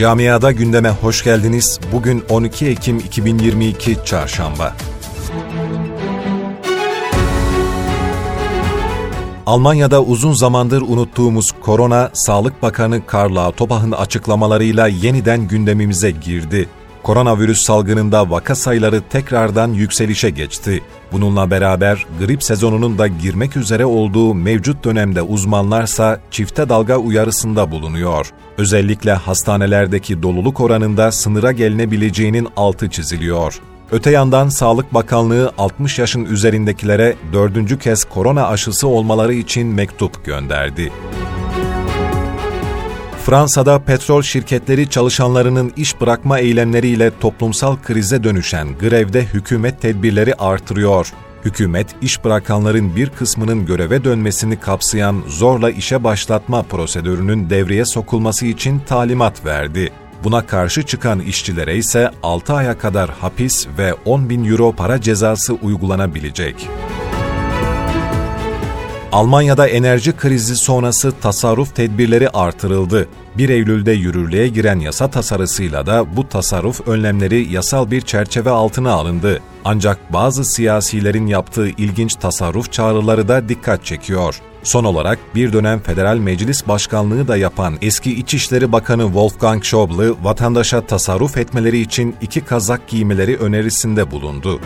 Camiada 0.00 0.52
gündeme 0.52 0.90
hoş 0.90 1.24
geldiniz. 1.24 1.80
Bugün 1.92 2.24
12 2.30 2.66
Ekim 2.66 2.98
2022 2.98 3.96
Çarşamba. 4.04 4.76
Almanya'da 9.46 10.02
uzun 10.02 10.32
zamandır 10.32 10.82
unuttuğumuz 10.82 11.52
korona, 11.52 12.10
Sağlık 12.12 12.62
Bakanı 12.62 13.06
Karl 13.06 13.36
Lauterbach'ın 13.36 13.92
açıklamalarıyla 13.92 14.88
yeniden 14.88 15.48
gündemimize 15.48 16.10
girdi. 16.10 16.68
Koronavirüs 17.02 17.62
salgınında 17.62 18.30
vaka 18.30 18.54
sayıları 18.54 19.02
tekrardan 19.10 19.72
yükselişe 19.72 20.30
geçti. 20.30 20.82
Bununla 21.12 21.50
beraber 21.50 22.06
grip 22.18 22.42
sezonunun 22.42 22.98
da 22.98 23.06
girmek 23.06 23.56
üzere 23.56 23.84
olduğu 23.84 24.34
mevcut 24.34 24.84
dönemde 24.84 25.22
uzmanlarsa 25.22 26.20
çifte 26.30 26.68
dalga 26.68 26.96
uyarısında 26.96 27.70
bulunuyor. 27.70 28.30
Özellikle 28.58 29.12
hastanelerdeki 29.12 30.22
doluluk 30.22 30.60
oranında 30.60 31.12
sınıra 31.12 31.52
gelinebileceğinin 31.52 32.48
altı 32.56 32.90
çiziliyor. 32.90 33.60
Öte 33.92 34.10
yandan 34.10 34.48
Sağlık 34.48 34.94
Bakanlığı 34.94 35.52
60 35.58 35.98
yaşın 35.98 36.24
üzerindekilere 36.24 37.16
dördüncü 37.32 37.78
kez 37.78 38.04
korona 38.04 38.46
aşısı 38.46 38.88
olmaları 38.88 39.34
için 39.34 39.66
mektup 39.66 40.24
gönderdi. 40.24 40.92
Fransa'da 43.24 43.78
petrol 43.78 44.22
şirketleri 44.22 44.90
çalışanlarının 44.90 45.72
iş 45.76 46.00
bırakma 46.00 46.38
eylemleriyle 46.38 47.12
toplumsal 47.20 47.76
krize 47.76 48.24
dönüşen 48.24 48.78
grevde 48.78 49.24
hükümet 49.24 49.80
tedbirleri 49.80 50.34
artırıyor. 50.34 51.12
Hükümet, 51.44 51.86
iş 52.02 52.24
bırakanların 52.24 52.96
bir 52.96 53.10
kısmının 53.10 53.66
göreve 53.66 54.04
dönmesini 54.04 54.60
kapsayan 54.60 55.22
zorla 55.28 55.70
işe 55.70 56.04
başlatma 56.04 56.62
prosedürünün 56.62 57.50
devreye 57.50 57.84
sokulması 57.84 58.46
için 58.46 58.78
talimat 58.78 59.44
verdi. 59.44 59.92
Buna 60.24 60.46
karşı 60.46 60.82
çıkan 60.82 61.20
işçilere 61.20 61.76
ise 61.76 62.10
6 62.22 62.54
aya 62.54 62.78
kadar 62.78 63.10
hapis 63.10 63.66
ve 63.78 63.94
10 64.04 64.30
bin 64.30 64.44
euro 64.44 64.72
para 64.72 65.00
cezası 65.00 65.54
uygulanabilecek. 65.54 66.68
Almanya'da 69.12 69.68
enerji 69.68 70.16
krizi 70.16 70.56
sonrası 70.56 71.12
tasarruf 71.20 71.74
tedbirleri 71.74 72.28
artırıldı. 72.28 73.08
1 73.38 73.48
Eylül'de 73.48 73.92
yürürlüğe 73.92 74.48
giren 74.48 74.80
yasa 74.80 75.10
tasarısıyla 75.10 75.86
da 75.86 76.16
bu 76.16 76.28
tasarruf 76.28 76.88
önlemleri 76.88 77.52
yasal 77.52 77.90
bir 77.90 78.00
çerçeve 78.00 78.50
altına 78.50 78.92
alındı. 78.92 79.40
Ancak 79.64 80.12
bazı 80.12 80.44
siyasilerin 80.44 81.26
yaptığı 81.26 81.68
ilginç 81.68 82.14
tasarruf 82.14 82.72
çağrıları 82.72 83.28
da 83.28 83.48
dikkat 83.48 83.84
çekiyor. 83.84 84.40
Son 84.62 84.84
olarak 84.84 85.18
bir 85.34 85.52
dönem 85.52 85.80
Federal 85.80 86.16
Meclis 86.16 86.68
Başkanlığı 86.68 87.28
da 87.28 87.36
yapan 87.36 87.78
eski 87.82 88.14
İçişleri 88.14 88.72
Bakanı 88.72 89.02
Wolfgang 89.02 89.62
Schäuble 89.62 90.14
vatandaşa 90.22 90.86
tasarruf 90.86 91.36
etmeleri 91.36 91.78
için 91.78 92.16
iki 92.20 92.40
kazak 92.40 92.88
giymeleri 92.88 93.36
önerisinde 93.36 94.10
bulundu. 94.10 94.60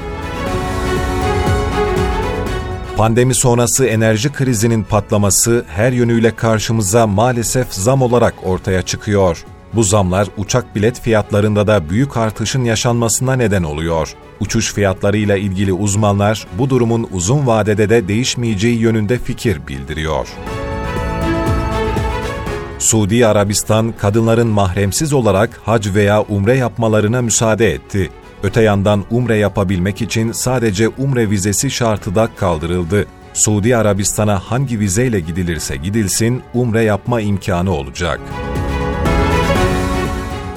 Pandemi 2.96 3.34
sonrası 3.34 3.86
enerji 3.86 4.32
krizinin 4.32 4.82
patlaması 4.82 5.64
her 5.68 5.92
yönüyle 5.92 6.36
karşımıza 6.36 7.06
maalesef 7.06 7.72
zam 7.72 8.02
olarak 8.02 8.34
ortaya 8.44 8.82
çıkıyor. 8.82 9.44
Bu 9.72 9.82
zamlar 9.82 10.28
uçak 10.36 10.76
bilet 10.76 11.00
fiyatlarında 11.00 11.66
da 11.66 11.90
büyük 11.90 12.16
artışın 12.16 12.64
yaşanmasına 12.64 13.36
neden 13.36 13.62
oluyor. 13.62 14.14
Uçuş 14.40 14.72
fiyatlarıyla 14.72 15.36
ilgili 15.36 15.72
uzmanlar 15.72 16.46
bu 16.58 16.70
durumun 16.70 17.08
uzun 17.12 17.46
vadede 17.46 17.88
de 17.88 18.08
değişmeyeceği 18.08 18.78
yönünde 18.78 19.18
fikir 19.18 19.66
bildiriyor. 19.68 20.28
Suudi 22.78 23.26
Arabistan 23.26 23.94
kadınların 23.98 24.46
mahremsiz 24.46 25.12
olarak 25.12 25.60
hac 25.64 25.86
veya 25.94 26.22
umre 26.22 26.56
yapmalarına 26.56 27.22
müsaade 27.22 27.72
etti. 27.72 28.10
Öte 28.44 28.62
yandan 28.62 29.04
umre 29.10 29.36
yapabilmek 29.36 30.02
için 30.02 30.32
sadece 30.32 30.88
umre 30.88 31.30
vizesi 31.30 31.70
şartı 31.70 32.14
da 32.14 32.28
kaldırıldı. 32.36 33.06
Suudi 33.34 33.77
Arabistan'a 33.77 34.38
hangi 34.38 34.80
vizeyle 34.80 35.20
gidilirse 35.20 35.77
gidilsin 35.77 36.42
umre 36.54 36.83
yapma 36.83 37.20
imkanı 37.20 37.70
olacak. 37.72 38.20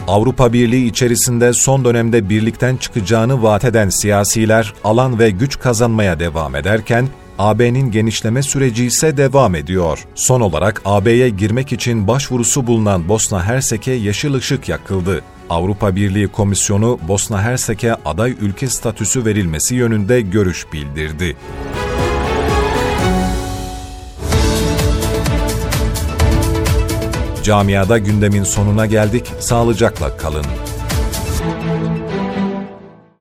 Avrupa 0.07 0.53
Birliği 0.53 0.87
içerisinde 0.87 1.53
son 1.53 1.85
dönemde 1.85 2.29
birlikten 2.29 2.77
çıkacağını 2.77 3.43
vaat 3.43 3.65
eden 3.65 3.89
siyasiler 3.89 4.73
alan 4.83 5.19
ve 5.19 5.29
güç 5.29 5.59
kazanmaya 5.59 6.19
devam 6.19 6.55
ederken, 6.55 7.07
AB'nin 7.39 7.91
genişleme 7.91 8.43
süreci 8.43 8.85
ise 8.85 9.17
devam 9.17 9.55
ediyor. 9.55 10.05
Son 10.15 10.41
olarak 10.41 10.81
AB'ye 10.85 11.29
girmek 11.29 11.73
için 11.73 12.07
başvurusu 12.07 12.67
bulunan 12.67 13.09
Bosna 13.09 13.43
Hersek'e 13.43 13.91
yeşil 13.91 14.33
ışık 14.33 14.69
yakıldı. 14.69 15.23
Avrupa 15.49 15.95
Birliği 15.95 16.27
Komisyonu 16.27 16.99
Bosna 17.07 17.41
Hersek'e 17.41 17.95
aday 18.05 18.35
ülke 18.41 18.67
statüsü 18.67 19.25
verilmesi 19.25 19.75
yönünde 19.75 20.21
görüş 20.21 20.65
bildirdi. 20.73 21.37
Camiada 27.43 27.97
gündemin 27.97 28.43
sonuna 28.43 28.85
geldik. 28.85 29.33
Sağlıcakla 29.39 30.17
kalın. 30.17 30.45